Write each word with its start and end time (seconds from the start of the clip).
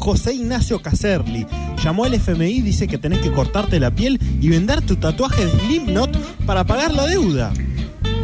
José 0.00 0.34
Ignacio 0.34 0.80
Caserli. 0.80 1.46
Llamó 1.84 2.04
al 2.04 2.14
FMI 2.14 2.50
y 2.50 2.62
dice 2.62 2.88
que 2.88 2.98
tenés 2.98 3.20
que 3.20 3.30
cortarte 3.30 3.78
la 3.78 3.94
piel 3.94 4.18
y 4.40 4.48
vender 4.48 4.80
tu 4.80 4.96
tatuaje 4.96 5.44
de 5.46 5.52
Slipknot 5.52 6.16
para 6.46 6.64
pagar 6.64 6.92
la 6.92 7.06
deuda. 7.06 7.52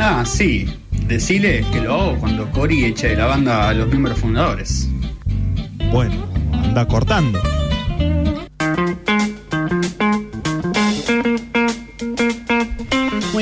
Ah, 0.00 0.24
sí. 0.26 0.66
Decile 1.06 1.64
que 1.72 1.80
lo 1.82 1.94
hago 1.94 2.18
cuando 2.18 2.50
Cory 2.50 2.84
eche 2.84 3.10
de 3.10 3.16
la 3.16 3.26
banda 3.26 3.68
a 3.68 3.74
los 3.74 3.86
miembros 3.86 4.18
fundadores. 4.18 4.88
Bueno, 5.92 6.26
anda 6.52 6.86
cortando. 6.88 7.40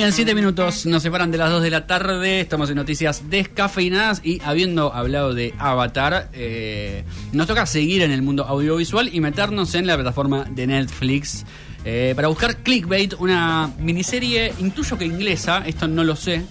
Bien, 0.04 0.12
siete 0.12 0.34
minutos 0.34 0.84
nos 0.84 1.02
separan 1.02 1.30
de 1.30 1.38
las 1.38 1.50
2 1.50 1.62
de 1.62 1.70
la 1.70 1.86
tarde. 1.86 2.40
Estamos 2.40 2.68
en 2.68 2.76
noticias 2.76 3.30
descafeinadas 3.30 4.20
y 4.22 4.38
habiendo 4.44 4.92
hablado 4.92 5.32
de 5.32 5.54
Avatar, 5.58 6.28
eh, 6.34 7.04
nos 7.32 7.46
toca 7.46 7.64
seguir 7.64 8.02
en 8.02 8.10
el 8.10 8.20
mundo 8.20 8.44
audiovisual 8.44 9.08
y 9.10 9.20
meternos 9.22 9.74
en 9.74 9.86
la 9.86 9.94
plataforma 9.94 10.44
de 10.44 10.66
Netflix 10.66 11.46
eh, 11.86 12.12
para 12.14 12.28
buscar 12.28 12.58
Clickbait, 12.58 13.14
una 13.14 13.70
miniserie, 13.78 14.52
intuyo 14.58 14.98
que 14.98 15.06
inglesa, 15.06 15.62
esto 15.66 15.88
no 15.88 16.04
lo 16.04 16.16
sé 16.16 16.44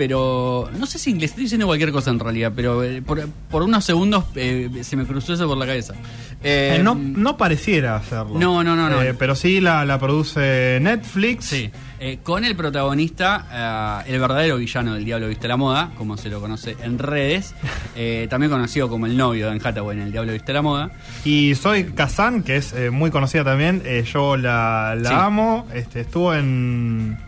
pero 0.00 0.70
no 0.78 0.86
sé 0.86 0.98
si 0.98 1.10
inglés, 1.10 1.32
estoy 1.32 1.42
diciendo 1.42 1.66
cualquier 1.66 1.92
cosa 1.92 2.10
en 2.10 2.18
realidad, 2.18 2.54
pero 2.56 2.82
eh, 2.82 3.02
por, 3.02 3.28
por, 3.50 3.62
unos 3.62 3.84
segundos 3.84 4.24
eh, 4.34 4.70
se 4.80 4.96
me 4.96 5.04
cruzó 5.04 5.34
eso 5.34 5.46
por 5.46 5.58
la 5.58 5.66
cabeza. 5.66 5.92
Eh, 6.42 6.80
no, 6.82 6.94
no 6.94 7.36
pareciera 7.36 7.96
hacerlo. 7.96 8.38
No, 8.38 8.64
no, 8.64 8.74
no. 8.74 8.88
no. 8.88 8.96
pero 9.18 9.34
sí 9.34 9.60
la, 9.60 9.84
la, 9.84 9.98
produce 9.98 10.78
Netflix. 10.80 11.44
Sí. 11.44 11.70
con 12.22 12.46
el 12.46 12.56
protagonista, 12.56 14.02
el 14.06 14.18
verdadero 14.18 14.56
villano 14.56 14.94
del 14.94 15.04
Diablo 15.04 15.28
Viste 15.28 15.48
la 15.48 15.58
Moda, 15.58 15.90
como 15.98 16.16
se 16.16 16.30
lo 16.30 16.40
conoce 16.40 16.78
en 16.82 16.98
redes, 16.98 17.54
también 18.30 18.50
conocido 18.50 18.88
como 18.88 19.04
el 19.04 19.18
novio 19.18 19.50
de 19.50 19.60
Hathaway 19.62 19.98
en 19.98 20.04
El 20.04 20.12
Diablo 20.12 20.32
Viste 20.32 20.54
la 20.54 20.62
Moda. 20.62 20.92
Y 21.26 21.54
soy 21.56 21.84
Kazan, 21.84 22.42
que 22.42 22.56
es 22.56 22.74
muy 22.90 23.10
conocida 23.10 23.44
también, 23.44 23.82
yo 24.10 24.38
la, 24.38 24.96
la 24.98 25.26
amo, 25.26 25.66
este, 25.74 26.00
estuvo 26.00 26.32
en, 26.32 27.18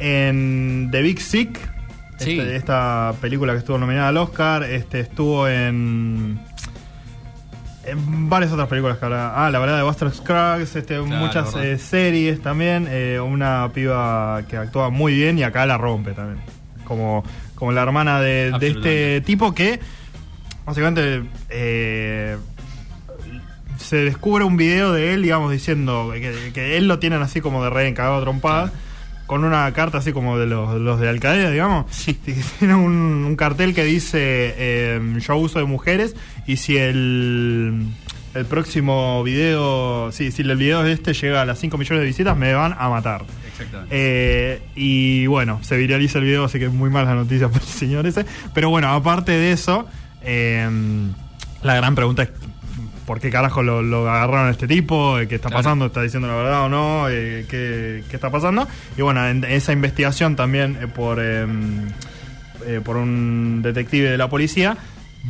en 0.00 0.88
The 0.90 1.02
Big 1.02 1.20
Sick, 1.20 1.75
este, 2.18 2.56
esta 2.56 3.14
película 3.20 3.52
que 3.52 3.58
estuvo 3.58 3.78
nominada 3.78 4.08
al 4.08 4.16
Oscar, 4.16 4.64
este, 4.64 5.00
estuvo 5.00 5.48
en, 5.48 6.38
en 7.84 8.28
varias 8.28 8.52
otras 8.52 8.68
películas 8.68 8.98
que 8.98 9.04
habrá. 9.04 9.46
Ah, 9.46 9.50
la 9.50 9.58
verdad 9.58 9.76
de 9.76 9.82
Buster 9.82 10.10
Scruggs, 10.10 10.74
este, 10.76 11.00
muchas 11.00 11.54
eh, 11.56 11.78
series 11.78 12.40
también. 12.40 12.88
Eh, 12.90 13.20
una 13.20 13.70
piba 13.72 14.42
que 14.48 14.56
actúa 14.56 14.90
muy 14.90 15.14
bien 15.14 15.38
y 15.38 15.42
acá 15.42 15.66
la 15.66 15.78
rompe 15.78 16.12
también. 16.12 16.40
Como, 16.84 17.24
como 17.54 17.72
la 17.72 17.82
hermana 17.82 18.20
de, 18.20 18.56
este 18.60 19.20
tipo 19.20 19.54
que 19.54 19.80
básicamente 20.64 21.24
eh, 21.48 22.36
se 23.76 23.96
descubre 23.96 24.44
un 24.44 24.56
video 24.56 24.92
de 24.92 25.14
él, 25.14 25.22
digamos, 25.22 25.50
diciendo 25.50 26.12
que, 26.14 26.76
él 26.76 26.88
lo 26.88 26.98
tienen 26.98 27.22
así 27.22 27.40
como 27.40 27.62
de 27.62 27.70
rey 27.70 27.92
cagado 27.92 28.20
trompada 28.22 28.72
con 29.26 29.44
una 29.44 29.72
carta 29.72 29.98
así 29.98 30.12
como 30.12 30.38
de 30.38 30.46
los, 30.46 30.80
los 30.80 31.00
de 31.00 31.08
Alcadea, 31.08 31.50
digamos. 31.50 31.86
Sí. 31.90 32.14
Tiene 32.58 32.74
un, 32.74 33.34
cartel 33.36 33.74
que 33.74 33.84
dice 33.84 34.18
eh, 34.56 35.00
yo 35.18 35.36
uso 35.36 35.58
de 35.58 35.64
mujeres 35.64 36.16
y 36.46 36.56
si 36.56 36.76
el, 36.76 37.86
el 38.34 38.46
próximo 38.46 39.22
video, 39.22 40.10
sí, 40.12 40.30
si 40.30 40.42
el 40.42 40.56
video 40.56 40.82
de 40.82 40.92
este 40.92 41.12
llega 41.12 41.42
a 41.42 41.44
las 41.44 41.58
5 41.58 41.76
millones 41.76 42.00
de 42.00 42.06
visitas 42.06 42.36
me 42.36 42.54
van 42.54 42.74
a 42.78 42.88
matar. 42.88 43.24
Exactamente. 43.48 43.94
Eh, 43.94 44.62
y 44.74 45.26
bueno, 45.26 45.60
se 45.62 45.76
viraliza 45.76 46.18
el 46.18 46.24
video, 46.24 46.44
así 46.44 46.58
que 46.58 46.66
es 46.66 46.72
muy 46.72 46.90
mala 46.90 47.14
noticia 47.14 47.48
para 47.50 47.64
el 47.64 47.70
señor 47.70 48.06
ese. 48.06 48.24
Pero 48.54 48.70
bueno, 48.70 48.88
aparte 48.88 49.32
de 49.32 49.52
eso, 49.52 49.86
eh, 50.22 50.68
la 51.62 51.74
gran 51.74 51.94
pregunta 51.94 52.22
es 52.22 52.30
por 53.06 53.20
qué 53.20 53.30
carajo 53.30 53.62
lo, 53.62 54.10
agarraron 54.10 54.48
a 54.48 54.50
este 54.50 54.66
tipo, 54.66 55.18
eh, 55.18 55.28
qué 55.28 55.36
está 55.36 55.48
pasando, 55.48 55.86
está 55.86 56.02
diciendo 56.02 56.28
la 56.28 56.34
verdad 56.34 56.64
o 56.64 56.68
no, 56.68 57.08
eh, 57.08 57.46
qué, 57.48 58.02
está 58.12 58.30
pasando. 58.30 58.66
Y 58.98 59.02
bueno, 59.02 59.26
en 59.26 59.44
esa 59.44 59.72
investigación 59.72 60.36
también 60.36 60.76
eh, 60.82 60.88
por, 60.88 61.22
em, 61.22 61.88
por 62.84 62.96
un 62.96 63.62
detective 63.62 64.10
de 64.10 64.18
la 64.18 64.28
policía 64.28 64.76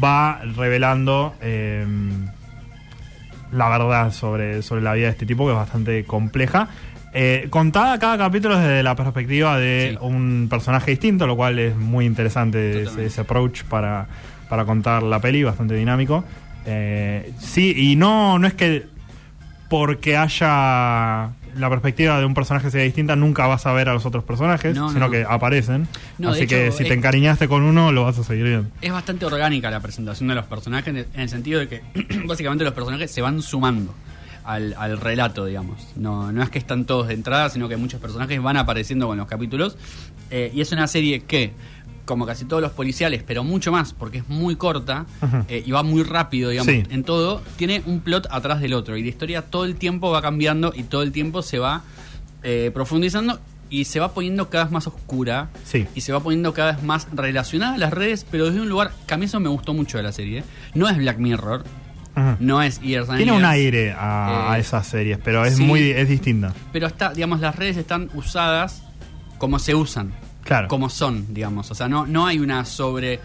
va 0.02 0.40
revelando 0.56 1.34
em, 1.40 2.26
la 3.52 3.68
verdad 3.68 4.12
sobre, 4.12 4.62
sobre 4.62 4.82
la 4.82 4.94
vida 4.94 5.06
de 5.06 5.12
este 5.12 5.26
tipo, 5.26 5.44
que 5.44 5.52
es 5.52 5.58
bastante 5.58 6.04
compleja. 6.04 6.68
contada 7.50 7.98
cada 7.98 8.16
capítulo 8.16 8.58
desde 8.58 8.82
la 8.82 8.96
perspectiva 8.96 9.58
de 9.58 9.98
un 10.00 10.48
personaje 10.48 10.92
distinto, 10.92 11.26
lo 11.26 11.36
cual 11.36 11.58
es 11.58 11.76
muy 11.76 12.06
interesante 12.06 12.82
ese, 12.82 13.20
approach 13.20 13.64
para, 13.64 14.06
para 14.48 14.64
contar 14.64 15.02
la 15.02 15.20
peli, 15.20 15.42
bastante 15.42 15.74
dinámico. 15.74 16.24
Eh, 16.66 17.32
sí, 17.38 17.74
y 17.76 17.96
no, 17.96 18.38
no 18.38 18.46
es 18.46 18.54
que 18.54 18.86
porque 19.68 20.16
haya 20.16 21.30
la 21.56 21.70
perspectiva 21.70 22.18
de 22.18 22.26
un 22.26 22.34
personaje 22.34 22.70
sea 22.70 22.82
distinta, 22.82 23.16
nunca 23.16 23.46
vas 23.46 23.66
a 23.66 23.72
ver 23.72 23.88
a 23.88 23.94
los 23.94 24.04
otros 24.06 24.24
personajes, 24.24 24.76
sino 24.92 25.10
que 25.10 25.24
aparecen. 25.28 25.88
Así 26.24 26.46
que 26.46 26.70
si 26.72 26.84
te 26.84 26.94
encariñaste 26.94 27.48
con 27.48 27.62
uno, 27.62 27.92
lo 27.92 28.04
vas 28.04 28.18
a 28.18 28.24
seguir 28.24 28.44
viendo. 28.44 28.68
Es 28.80 28.92
bastante 28.92 29.24
orgánica 29.26 29.70
la 29.70 29.80
presentación 29.80 30.28
de 30.28 30.34
los 30.34 30.44
personajes, 30.44 30.88
en 30.94 31.20
el 31.20 31.28
sentido 31.28 31.60
de 31.60 31.68
que 31.68 31.82
básicamente 32.26 32.64
los 32.64 32.74
personajes 32.74 33.10
se 33.10 33.22
van 33.22 33.42
sumando. 33.42 33.94
Al, 34.44 35.00
relato, 35.00 35.44
digamos. 35.44 35.88
No, 35.96 36.30
no 36.30 36.40
es 36.40 36.50
que 36.50 36.60
están 36.60 36.84
todos 36.84 37.08
de 37.08 37.14
entrada, 37.14 37.50
sino 37.50 37.68
que 37.68 37.76
muchos 37.76 38.00
personajes 38.00 38.40
van 38.40 38.56
apareciendo 38.56 39.08
con 39.08 39.18
los 39.18 39.26
capítulos. 39.26 39.76
Eh, 40.30 40.52
y 40.54 40.60
es 40.60 40.70
una 40.70 40.86
serie 40.86 41.24
que 41.24 41.52
como 42.06 42.24
casi 42.24 42.46
todos 42.46 42.62
los 42.62 42.72
policiales, 42.72 43.22
pero 43.26 43.44
mucho 43.44 43.70
más, 43.70 43.92
porque 43.92 44.18
es 44.18 44.28
muy 44.28 44.56
corta 44.56 45.04
eh, 45.48 45.62
y 45.66 45.70
va 45.72 45.82
muy 45.82 46.02
rápido, 46.04 46.50
digamos, 46.50 46.72
en 46.88 47.04
todo, 47.04 47.42
tiene 47.56 47.82
un 47.84 48.00
plot 48.00 48.28
atrás 48.30 48.60
del 48.60 48.72
otro. 48.72 48.96
Y 48.96 49.02
la 49.02 49.08
historia 49.08 49.42
todo 49.42 49.66
el 49.66 49.74
tiempo 49.76 50.10
va 50.10 50.22
cambiando 50.22 50.72
y 50.74 50.84
todo 50.84 51.02
el 51.02 51.12
tiempo 51.12 51.42
se 51.42 51.58
va 51.58 51.82
eh, 52.42 52.70
profundizando 52.72 53.38
y 53.68 53.84
se 53.84 53.98
va 53.98 54.14
poniendo 54.14 54.48
cada 54.48 54.64
vez 54.64 54.72
más 54.72 54.86
oscura 54.86 55.50
y 55.94 56.00
se 56.00 56.12
va 56.12 56.20
poniendo 56.20 56.54
cada 56.54 56.72
vez 56.72 56.82
más 56.84 57.08
relacionada 57.12 57.74
a 57.74 57.78
las 57.78 57.92
redes, 57.92 58.24
pero 58.30 58.46
desde 58.46 58.60
un 58.60 58.68
lugar 58.68 58.92
que 59.06 59.14
a 59.14 59.16
mí 59.16 59.24
eso 59.24 59.40
me 59.40 59.48
gustó 59.48 59.74
mucho 59.74 59.98
de 59.98 60.04
la 60.04 60.12
serie. 60.12 60.44
No 60.74 60.88
es 60.88 60.96
Black 60.96 61.18
Mirror, 61.18 61.64
no 62.38 62.62
es 62.62 62.80
Years 62.80 63.08
Tiene 63.16 63.32
un 63.32 63.44
aire 63.44 63.92
a, 63.98 64.54
eh, 64.56 64.60
esas 64.60 64.86
series, 64.86 65.18
pero 65.18 65.44
es 65.44 65.58
muy 65.58 65.90
es 65.90 66.08
distinta. 66.08 66.54
Pero 66.72 66.86
está, 66.86 67.12
digamos, 67.12 67.40
las 67.40 67.56
redes 67.56 67.76
están 67.76 68.10
usadas 68.14 68.84
como 69.38 69.58
se 69.58 69.74
usan 69.74 70.12
claro. 70.46 70.68
como 70.68 70.88
son, 70.88 71.34
digamos. 71.34 71.70
O 71.70 71.74
sea, 71.74 71.88
no, 71.88 72.06
no 72.06 72.26
hay 72.26 72.38
una 72.38 72.64
sobre 72.64 73.20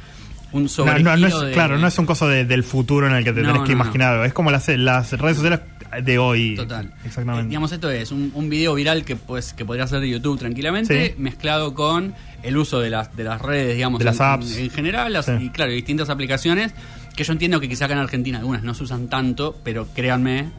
un 0.52 0.68
sobre 0.68 1.02
no, 1.02 1.14
es, 1.14 1.54
claro 1.54 1.78
no 1.78 1.88
es 1.88 1.98
un 1.98 2.06
coso 2.06 2.28
del 2.28 2.64
futuro 2.64 3.08
en 3.08 3.14
el 3.14 3.24
que 3.24 3.32
te 3.32 3.42
tenés 3.42 3.62
que 3.62 3.72
imaginar 3.72 4.26
es 4.26 4.34
como 4.34 4.52
las, 4.52 4.68
las 4.68 5.12
redes 5.14 5.38
sociales 5.38 5.62
de 6.04 6.18
hoy 6.18 6.56
total. 6.56 6.94
exactamente. 7.06 7.46
Eh, 7.46 7.50
digamos 7.50 7.72
esto 7.72 7.90
es 7.90 8.12
un, 8.12 8.32
un, 8.36 8.50
video 8.50 8.74
viral 8.76 9.04
que 9.04 9.16
pues 9.16 9.54
que 9.54 9.66
podría 9.66 9.88
ser 9.88 10.02
de 10.02 10.09
YouTube 10.09 10.38
tranquilamente 10.40 11.16
mezclado 11.18 11.74
con 11.74 12.14
el 12.44 12.58
uso 12.58 12.80
de 12.80 12.90
las 12.90 13.16
de 13.16 13.24
las 13.24 13.42
redes 13.42 13.76
digamos 13.76 14.00
de 14.00 14.06
las 14.06 14.20
apps. 14.20 14.58
en, 14.58 14.70
general 14.70 15.18
y 15.40 15.50
claro 15.50 15.72
distintas 15.72 16.09
aplicaciones 16.09 16.74
que 17.16 17.24
yo 17.24 17.34
entiendo 17.34 17.59
que 17.59 17.70
quizá 17.70 17.86
acá 17.86 17.94
en 17.94 18.00
Argentina 18.00 18.40
algunas 18.40 18.64
no 18.64 18.74
se 18.74 18.84
usan 18.84 19.08
tanto 19.08 19.58
pero 19.64 19.88
créanme 19.94 20.50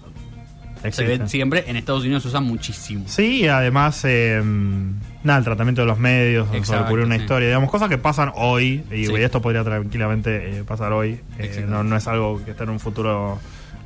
se 0.90 1.04
ven 1.04 1.28
siempre. 1.28 1.64
En 1.66 1.76
Estados 1.76 2.02
Unidos 2.02 2.22
se 2.22 2.28
usan 2.28 2.44
muchísimo. 2.44 3.04
Sí, 3.06 3.46
además, 3.46 4.04
eh, 4.04 4.42
nada, 5.22 5.38
el 5.38 5.44
tratamiento 5.44 5.82
de 5.82 5.86
los 5.86 5.98
medios, 5.98 6.48
sobre 6.66 6.80
ocurrir 6.80 7.06
una 7.06 7.16
historia, 7.16 7.48
digamos, 7.48 7.70
cosas 7.70 7.88
que 7.88 7.98
pasan 7.98 8.32
hoy, 8.34 8.84
y 8.90 9.14
esto 9.16 9.40
podría 9.40 9.62
tranquilamente 9.62 10.58
eh, 10.58 10.64
pasar 10.64 10.92
hoy. 10.92 11.20
Eh, 11.38 11.64
no, 11.68 11.96
es 11.96 12.06
algo 12.08 12.44
que 12.44 12.52
esté 12.52 12.64
en 12.64 12.70
un 12.70 12.80
futuro 12.80 13.38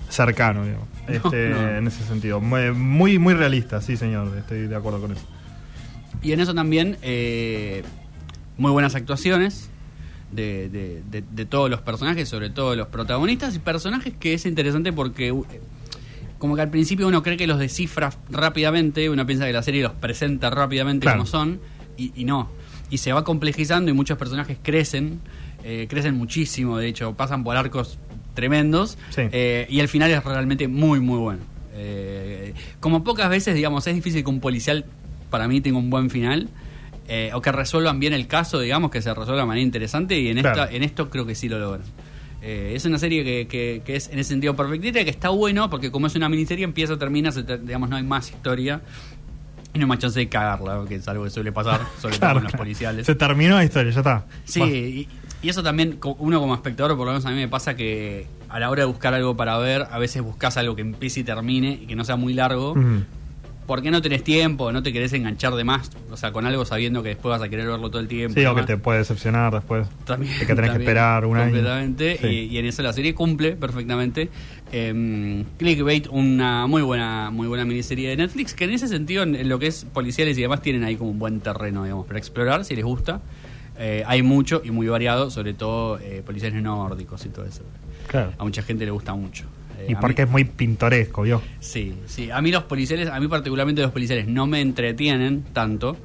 cercano, 0.09 0.65
digamos. 0.65 0.89
Este, 1.09 1.79
En 1.79 1.87
ese 1.87 2.05
sentido. 2.05 2.41
Muy, 2.41 3.19
muy 3.19 3.35
realista, 3.35 3.81
sí, 3.81 3.97
señor, 3.97 4.37
estoy 4.39 4.67
de 4.67 4.77
acuerdo 4.77 5.01
con 5.01 5.13
eso. 5.13 5.27
Y 6.23 6.33
en 6.33 6.41
eso 6.41 6.55
también, 6.55 6.97
muy 8.57 8.71
buenas 8.71 8.95
actuaciones. 8.95 9.71
De, 10.33 10.69
de, 10.69 11.23
de, 11.23 11.47
todos 11.47 11.71
los 11.71 11.81
personajes, 11.81 12.29
sobre 12.29 12.51
todo 12.51 12.75
los 12.75 12.89
protagonistas, 12.89 13.55
y 13.55 13.59
personajes 13.61 14.13
que 14.19 14.35
es 14.35 14.45
interesante 14.45 14.93
porque 14.93 15.33
como 16.39 16.55
que 16.57 16.63
al 16.63 16.71
principio 16.71 17.09
uno 17.09 17.23
cree 17.23 17.37
que 17.37 17.47
los 17.47 17.59
descifra 17.59 18.13
rápidamente, 18.31 19.09
uno 19.09 19.27
piensa 19.27 19.47
que 19.47 19.53
la 19.53 19.63
serie 19.63 19.83
los 19.83 19.93
presenta 19.93 20.51
rápidamente 20.51 21.11
como 21.11 21.27
son, 21.27 21.61
y, 21.97 22.25
no. 22.25 22.51
Y 22.91 22.99
se 22.99 23.13
va 23.13 23.25
complejizando 23.25 23.91
y 23.91 23.95
muchos 23.95 24.19
personajes 24.19 24.59
crecen, 24.63 25.21
eh, 25.65 25.87
crecen 25.89 26.15
muchísimo, 26.15 26.79
de 26.79 26.89
hecho, 26.89 27.15
pasan 27.15 27.43
por 27.43 27.57
arcos 27.57 27.99
tremendos, 28.35 28.99
eh, 29.17 29.67
y 29.71 29.81
el 29.81 29.89
final 29.89 30.11
es 30.11 30.23
realmente 30.23 30.69
muy, 30.69 31.01
muy 31.01 31.19
bueno. 31.19 31.41
Eh, 31.75 32.55
como 32.81 33.03
pocas 33.03 33.29
veces, 33.31 33.55
digamos, 33.55 33.87
es 33.87 33.95
difícil 33.95 34.23
que 34.23 34.31
un 34.31 34.41
policial, 34.41 34.85
para 35.31 35.49
mí, 35.49 35.61
tenga 35.61 35.79
un 35.79 35.91
buen 35.91 36.11
final. 36.11 36.49
o 37.33 37.41
que 37.41 37.53
resuelvan 37.53 38.01
bien 38.01 38.13
el 38.13 38.27
caso, 38.27 38.59
digamos, 38.59 38.91
que 38.91 39.01
se 39.01 39.15
resuelva 39.15 39.43
de 39.43 39.47
manera 39.47 39.63
interesante, 39.65 40.19
y 40.19 40.29
en, 40.29 40.39
esta, 40.39 40.71
en 40.71 40.83
esto 40.83 41.09
creo 41.09 41.25
que 41.25 41.35
sí 41.35 41.49
lo 41.49 41.59
logran. 41.59 41.87
Eh, 42.49 42.77
es 42.77 42.85
una 42.85 42.97
serie 42.97 43.25
que, 43.25 43.83
que, 43.85 43.97
es 43.97 44.09
en 44.09 44.21
ese 44.21 44.29
sentido 44.29 44.55
perfectita, 44.55 45.03
que 45.03 45.11
está 45.11 45.31
bueno 45.31 45.69
porque 45.69 45.91
como 45.91 46.07
es 46.07 46.15
una 46.15 46.29
miniserie 46.29 46.63
empieza, 46.65 46.97
termina, 46.97 47.33
digamos, 47.33 47.91
no 47.91 47.97
hay 47.97 48.05
más 48.05 48.31
historia. 48.31 48.83
Y 49.75 49.79
no 49.81 49.85
hay 49.85 49.89
más 49.89 49.99
chance 49.99 50.21
de 50.21 50.29
cagarla, 50.29 50.85
que 50.89 50.95
es 50.95 51.09
algo 51.09 51.25
que 51.25 51.31
suele 51.31 51.51
pasar, 51.51 51.81
sobre 52.01 52.19
todo 52.19 52.35
con 52.35 52.45
los 52.45 52.53
policiales. 52.53 53.05
Se 53.05 53.17
terminó 53.17 53.57
la 53.57 53.65
historia, 53.65 53.91
ya 53.91 53.99
está. 53.99 54.27
Sí, 54.45 54.63
y, 54.63 55.09
y, 55.43 55.49
eso 55.49 55.65
también, 55.65 55.99
uno 56.19 56.39
como 56.39 56.55
espectador, 56.55 56.97
por 56.97 57.05
lo 57.05 57.13
menos 57.13 57.27
a 57.27 57.31
mí 57.31 57.37
me 57.37 57.49
pasa 57.49 57.75
que 57.75 58.29
a 58.49 58.61
la 58.61 58.71
hora 58.71 58.83
de 58.83 58.87
buscar 58.87 59.13
algo 59.13 59.37
para 59.37 59.59
ver, 59.59 59.85
a 59.91 59.99
veces 59.99 60.23
buscas 60.23 60.57
algo 60.57 60.77
que 60.77 60.83
empiece 60.83 61.21
y 61.21 61.25
termine 61.25 61.81
y 61.83 61.87
que 61.87 61.97
no 61.97 62.05
sea 62.05 62.15
muy 62.15 62.33
largo. 62.33 62.77
Porque 63.67 63.91
no 63.91 64.01
tenés 64.01 64.23
tiempo, 64.23 64.71
no 64.73 64.83
te 64.83 64.93
querés 64.93 65.13
enganchar 65.13 65.55
de 65.55 65.65
más, 65.65 65.91
o 66.11 66.17
sea, 66.17 66.33
con 66.33 66.47
algo 66.47 66.65
sabiendo 66.65 67.03
que 67.03 67.11
después 67.11 67.31
vas 67.31 67.43
a 67.43 67.49
querer 67.49 67.67
verlo 67.67 67.91
todo 67.91 68.01
el 68.01 68.09
tiempo. 68.09 68.39
Sí, 68.39 68.47
o 68.47 68.55
que 68.55 68.63
te 68.63 68.77
puede 68.77 69.01
decepcionar 69.01 69.53
después. 69.53 69.89
También. 70.05 70.33
que 70.39 70.55
tenés 70.55 70.71
que 70.71 70.79
esperar 70.79 71.25
un 71.25 71.37
completamente, 71.37 72.19
año. 72.23 72.31
Y, 72.31 72.37
y, 72.45 72.59
en 72.59 72.67
eso 72.67 72.83
la 72.83 72.93
serie 72.93 73.15
cumple 73.15 73.53
perfectamente. 73.57 74.31
Eh, 74.73 75.45
Clickbait, 75.59 76.09
una 76.09 76.67
muy 76.67 76.83
buena, 76.83 77.31
muy 77.31 77.47
buena 77.47 77.65
miniserie 77.65 78.09
de 78.11 78.17
Netflix, 78.17 78.55
que 78.55 78.65
en 78.65 78.71
ese 78.71 78.89
sentido, 78.89 79.23
en, 79.23 79.49
lo 79.49 79.59
que 79.59 79.69
es 79.69 79.85
policiales 79.85 80.37
y 80.39 80.43
demás, 80.43 80.63
tienen 80.63 80.85
ahí 80.85 80.97
como 80.97 81.11
un 81.11 81.19
buen 81.19 81.41
terreno, 81.41 81.85
digamos, 81.85 82.07
para 82.07 82.19
explorar, 82.19 82.65
si 82.65 82.75
les 82.75 82.85
gusta. 82.85 83.21
Eh, 83.79 84.03
hay 84.07 84.23
mucho 84.23 84.63
y 84.65 84.71
muy 84.71 84.89
variado, 84.89 85.31
sobre 85.31 85.53
todo 85.55 85.99
eh, 85.99 86.23
policiales 86.25 86.63
nórdicos 86.63 87.25
y 87.27 87.29
todo 87.29 87.45
eso. 87.45 87.63
Claro. 88.07 88.33
A 88.39 88.45
mucha 88.45 88.63
gente 88.63 88.85
le 88.85 88.91
gusta 88.91 89.15
mucho. 89.15 89.45
Eh, 89.79 89.87
y 89.91 89.95
porque 89.97 90.23
es 90.23 90.31
muy 90.31 90.45
pintoresco, 90.45 91.23
¿vio? 91.23 91.43
Sí, 91.61 91.95
sí. 92.07 92.31
A 92.31 92.41
mí 92.41 92.51
los 92.51 92.65
policiales, 92.65 93.09
a 93.09 93.21
mí 93.21 93.29
particularmente 93.29 93.83
los 93.83 93.93
policiales 93.93 94.27
no 94.27 94.47
me 94.47 94.61
entretienen 94.61 95.45
tanto, 95.53 95.97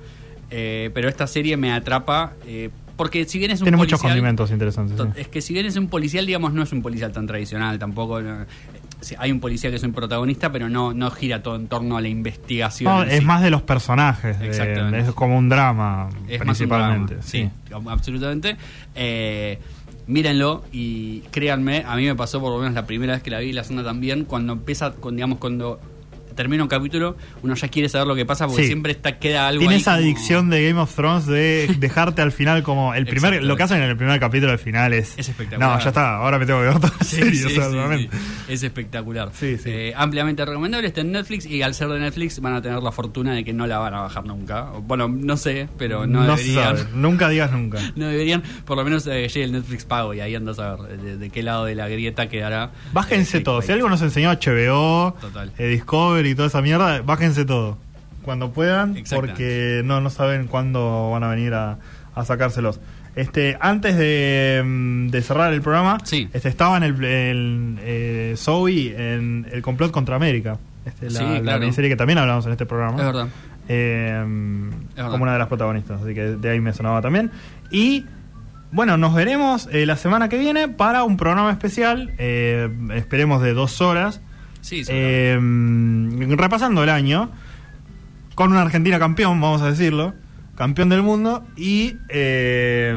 eh, 0.50 0.92
pero 0.94 1.10
esta 1.10 1.28
serie 1.28 1.58
me 1.58 1.72
atrapa 1.72 2.34
eh, 2.46 2.70
porque 3.02 3.26
si 3.26 3.40
bien 3.40 3.50
es 3.50 3.62
un 3.62 3.66
Tiene 3.66 3.78
muchos 3.78 4.00
condimentos 4.00 4.52
interesantes. 4.52 5.00
Es 5.16 5.28
que 5.28 5.42
si 5.42 5.54
bien 5.54 5.66
es 5.66 5.76
un 5.76 5.88
policial, 5.88 6.24
digamos, 6.24 6.54
no 6.54 6.62
es 6.62 6.72
un 6.72 6.84
policial 6.84 7.12
tan 7.12 7.26
tradicional 7.26 7.80
tampoco. 7.80 8.22
hay 9.18 9.32
un 9.32 9.40
policía 9.40 9.72
que 9.72 9.78
es 9.78 9.84
un 9.84 9.94
protagonista, 9.94 10.52
pero 10.52 10.70
no, 10.70 10.94
no 10.94 11.10
gira 11.10 11.42
todo 11.42 11.56
en 11.56 11.68
torno 11.68 11.98
a 11.98 12.02
la 12.02 12.10
investigación. 12.10 12.94
No, 12.94 13.02
es 13.02 13.24
más 13.24 13.42
de 13.42 13.50
los 13.50 13.64
personajes. 13.64 14.38
es 14.40 15.12
como 15.14 15.36
un 15.36 15.50
drama, 15.50 16.10
principalmente. 16.40 17.18
sí, 17.22 17.50
absolutamente. 17.88 18.56
Eh, 18.94 19.58
mírenlo 20.12 20.64
y 20.72 21.22
créanme, 21.32 21.84
a 21.88 21.96
mí 21.96 22.06
me 22.06 22.16
pasó 22.16 22.42
por 22.42 22.52
lo 22.52 22.58
menos 22.60 22.74
la 22.74 22.86
primera 22.86 23.14
vez 23.14 23.24
que 23.24 23.32
la 23.32 23.40
vi, 23.40 23.54
la 23.54 23.64
segunda 23.64 23.84
también, 23.84 24.26
cuando 24.26 24.54
empieza, 24.54 24.92
con, 24.94 25.16
digamos, 25.16 25.40
cuando 25.40 25.80
termina 26.42 26.64
un 26.64 26.70
capítulo, 26.70 27.16
uno 27.44 27.54
ya 27.54 27.68
quiere 27.68 27.88
saber 27.88 28.08
lo 28.08 28.16
que 28.16 28.26
pasa 28.26 28.48
porque 28.48 28.66
siempre 28.66 28.94
está, 28.94 29.20
queda 29.20 29.48
algo. 29.48 29.60
Tiene 29.60 29.76
esa 29.76 29.94
adicción 29.94 30.50
de 30.50 30.68
Game 30.68 30.80
of 30.80 30.92
Thrones 30.96 31.28
de 31.28 31.76
dejarte 31.80 32.24
al 32.24 32.32
final 32.32 32.64
como 32.64 32.96
el 32.96 33.06
primer, 33.06 33.44
lo 33.44 33.56
que 33.56 33.62
hacen 33.62 33.78
en 33.78 33.90
el 33.92 33.96
primer 33.96 34.20
capítulo 34.20 34.52
al 34.52 34.58
final 34.58 34.92
es. 34.94 35.14
Es 35.20 35.30
espectacular. 35.30 35.78
No, 35.78 35.84
ya 35.84 35.90
está, 35.90 36.16
ahora 36.16 36.40
me 36.40 36.48
tengo 36.48 36.62
que 36.62 36.66
ver 36.66 36.80
todo 36.80 36.92
Es 38.48 38.64
espectacular. 38.64 39.30
Sí, 39.34 39.56
eh, 39.66 39.94
ampliamente 39.96 40.44
recomendable, 40.44 40.88
está 40.88 41.02
en 41.02 41.12
Netflix 41.12 41.46
y 41.46 41.62
al 41.62 41.76
ser 41.76 41.90
de 41.90 42.00
Netflix 42.00 42.40
van 42.40 42.56
a 42.56 42.62
tener 42.62 42.82
la 42.82 42.92
fortuna 42.92 43.36
de 43.36 43.44
que 43.44 43.54
no 43.54 43.68
la 43.68 43.78
van 43.78 43.94
a 43.94 44.02
bajar 44.02 44.26
nunca. 44.26 44.72
Bueno, 44.82 45.08
no 45.08 45.38
sé, 45.38 45.70
pero 45.78 46.08
no, 46.08 46.24
deberían. 46.24 46.76
Nunca 46.96 47.30
digas 47.30 47.52
nunca. 47.52 47.78
no 47.96 48.08
deberían, 48.08 48.42
por 48.66 48.78
lo 48.78 48.84
menos 48.84 49.06
eh, 49.06 49.28
llegue 49.28 49.44
el 49.44 49.52
Netflix 49.52 49.86
pago 49.86 50.16
y 50.16 50.22
ahí 50.22 50.34
andas 50.34 50.58
a 50.58 50.76
ver 50.76 50.98
de, 51.20 51.30
qué 51.30 51.44
lado 51.44 51.66
de 51.66 51.76
la 51.76 51.88
grieta 51.88 52.30
quedará. 52.30 52.72
Bájense 52.94 53.38
eh, 53.38 53.42
todo. 53.42 53.62
Si 53.62 53.72
algo 53.72 53.90
nos 53.90 54.02
enseñó 54.02 54.32
HBO, 54.32 55.16
Total. 55.22 55.52
Discovery 55.58 56.31
y 56.32 56.36
toda 56.36 56.48
esa 56.48 56.62
mierda, 56.62 57.02
bájense 57.02 57.46
todo. 57.46 57.78
Cuando 58.24 58.52
puedan, 58.52 59.04
porque 59.10 59.82
no, 59.84 60.00
no 60.00 60.10
saben 60.10 60.48
cuándo 60.48 61.10
van 61.12 61.24
a 61.24 61.28
venir 61.28 61.54
a, 61.54 61.78
sacárselos. 62.24 62.80
Este, 63.16 63.58
antes 63.60 63.98
de, 63.98 64.62
mm, 64.64 65.10
cerrar 65.22 65.54
el 65.54 65.62
programa, 65.62 65.98
este, 66.04 66.48
estaba 66.48 66.78
en 66.78 66.84
el, 66.84 67.04
el 67.04 67.80
eh, 67.82 68.36
Zoe 68.38 68.96
en 68.96 69.48
El 69.52 69.62
complot 69.62 69.92
contra 69.92 70.16
América. 70.16 70.58
Este, 70.86 71.10
la, 71.10 71.58
miniserie 71.60 71.90
que 71.90 71.96
también 71.96 72.20
hablamos 72.20 72.46
en 72.46 72.54
este 72.54 72.66
programa. 72.66 72.98
Es 73.00 73.06
verdad. 73.06 73.28
Eh, 73.68 74.24
como 74.96 75.24
una 75.24 75.34
de 75.34 75.40
las 75.40 75.48
protagonistas, 75.48 76.02
así 76.02 76.14
que 76.14 76.22
de 76.22 76.50
ahí 76.50 76.60
me 76.60 76.74
sonaba 76.74 77.02
también. 77.02 77.32
Y 77.70 78.06
bueno, 78.72 78.98
nos 78.98 79.14
veremos 79.14 79.68
eh, 79.72 79.86
la 79.86 79.98
semana 79.98 80.30
que 80.30 80.38
viene 80.38 80.68
para 80.68 81.04
un 81.04 81.18
programa 81.18 81.52
especial, 81.52 82.12
esperemos 82.18 83.42
de 83.42 83.54
dos 83.54 83.82
horas, 83.82 84.22
Sí, 84.62 84.84
eh, 84.88 85.38
repasando 86.30 86.84
el 86.84 86.90
año, 86.90 87.30
con 88.36 88.52
una 88.52 88.62
Argentina 88.62 89.00
campeón, 89.00 89.42
vamos 89.42 89.62
a 89.62 89.70
decirlo, 89.70 90.14
campeón 90.56 90.90
del 90.90 91.02
mundo, 91.02 91.44
y 91.58 91.98
eh, 92.10 92.96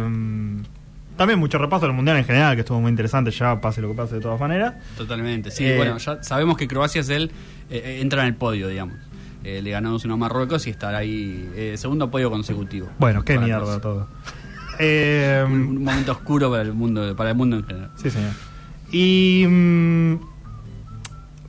también 1.16 1.38
mucho 1.38 1.58
repaso 1.58 1.86
del 1.86 1.94
Mundial 1.94 2.18
en 2.18 2.24
general, 2.24 2.54
que 2.54 2.60
estuvo 2.60 2.80
muy 2.80 2.90
interesante, 2.90 3.30
ya 3.30 3.60
pase 3.60 3.80
lo 3.80 3.88
que 3.88 3.94
pase 3.94 4.16
de 4.16 4.20
todas 4.20 4.38
maneras. 4.38 4.74
Totalmente, 4.96 5.50
sí, 5.50 5.64
eh, 5.64 5.76
bueno, 5.76 5.96
ya 5.98 6.22
sabemos 6.22 6.56
que 6.56 6.68
Croacia 6.68 7.00
es 7.00 7.08
el, 7.08 7.30
entra 7.70 8.22
en 8.22 8.28
el 8.28 8.34
podio, 8.34 8.68
digamos. 8.68 8.96
le 9.42 9.70
ganamos 9.70 10.04
uno 10.04 10.14
a 10.14 10.16
Marruecos 10.18 10.66
y 10.66 10.70
estará 10.70 10.98
ahí, 10.98 11.74
segundo 11.76 12.10
podio 12.10 12.30
consecutivo. 12.30 12.88
Bueno, 12.98 13.24
qué 13.24 13.38
mierda 13.38 13.80
todo. 13.80 14.08
un, 14.80 15.52
un, 15.52 15.84
momento 15.84 16.12
oscuro 16.12 16.50
para 16.50 16.62
el 16.62 16.74
mundo, 16.74 17.16
para 17.16 17.30
el 17.30 17.36
mundo 17.36 17.56
en 17.56 17.64
general. 17.64 17.90
Sí, 17.96 18.10
señor. 18.10 18.32
Y 18.92 19.46
mm, 19.48 20.33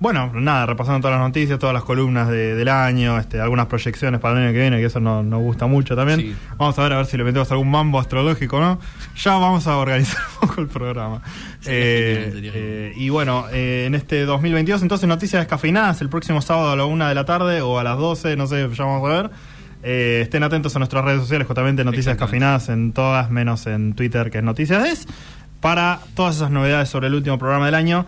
bueno, 0.05 0.29
nada, 0.35 0.67
repasando 0.67 0.99
todas 0.99 1.17
las 1.17 1.27
noticias, 1.27 1.57
todas 1.57 1.73
las 1.73 1.83
columnas 1.83 2.29
del 2.29 2.69
año, 2.69 3.17
este, 3.17 3.41
algunas 3.41 3.65
proyecciones 3.65 4.21
para 4.21 4.37
el 4.37 4.43
año 4.43 4.53
que 4.53 4.59
viene, 4.59 4.77
que 4.77 4.85
eso 4.85 4.99
nos, 4.99 5.25
gusta 5.41 5.65
mucho 5.65 5.95
también. 5.95 6.37
Vamos 6.59 6.77
a 6.77 6.83
ver 6.83 6.93
a 6.93 6.97
ver 6.97 7.07
si 7.07 7.17
le 7.17 7.23
metemos 7.23 7.51
algún 7.51 7.71
mambo 7.71 7.99
astrológico, 7.99 8.59
¿no? 8.59 8.79
Ya 9.17 9.31
vamos 9.37 9.65
a 9.65 9.77
organizar 9.77 10.21
un 10.43 10.47
poco 10.47 10.61
el 10.61 10.67
programa. 10.67 11.23
Eh, 11.65 12.31
eh, 12.53 12.93
y 12.95 13.09
bueno, 13.09 13.45
eh, 13.51 13.85
en 13.87 13.95
este 13.95 14.25
2022, 14.25 14.83
entonces 14.83 15.07
noticias 15.09 15.41
descafeinadas 15.41 15.99
el 16.01 16.09
próximo 16.09 16.39
sábado 16.39 16.69
a 16.69 16.75
la 16.75 16.85
una 16.85 17.09
de 17.09 17.15
la 17.15 17.25
tarde 17.25 17.61
o 17.61 17.79
a 17.79 17.83
las 17.83 17.97
12, 17.97 18.35
no 18.35 18.45
sé, 18.45 18.69
ya 18.71 18.83
vamos 18.83 19.09
a 19.09 19.23
ver. 19.23 19.31
estén 19.81 20.43
atentos 20.43 20.75
a 20.75 20.77
nuestras 20.77 21.03
redes 21.03 21.21
sociales, 21.21 21.47
justamente 21.47 21.83
Noticias 21.83 22.15
Descafeinadas 22.15 22.69
en 22.69 22.93
todas, 22.93 23.31
menos 23.31 23.65
en 23.65 23.95
Twitter, 23.95 24.29
que 24.29 24.37
es 24.37 24.43
Noticias 24.43 24.87
Es, 24.87 25.07
para 25.61 25.97
todas 26.13 26.35
esas 26.35 26.51
novedades 26.51 26.89
sobre 26.89 27.07
el 27.07 27.15
último 27.15 27.39
programa 27.39 27.65
del 27.65 27.73
año. 27.73 28.05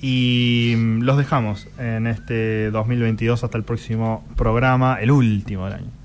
Y 0.00 0.74
mm, 0.76 1.02
los 1.02 1.16
dejamos 1.16 1.68
en 1.78 2.06
este 2.06 2.70
2022 2.70 3.44
hasta 3.44 3.58
el 3.58 3.64
próximo 3.64 4.24
programa, 4.36 4.98
el 5.00 5.10
último 5.10 5.64
del 5.66 5.74
año. 5.74 5.99